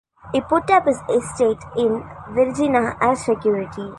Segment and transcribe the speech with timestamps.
[0.33, 2.03] He put up his estate in
[2.33, 3.87] Virginia as security.